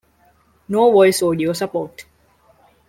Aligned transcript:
No 0.67 0.91
voice 0.91 1.21
audio 1.23 1.53
support. 1.53 2.07